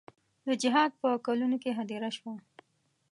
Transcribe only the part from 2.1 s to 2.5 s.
شوه.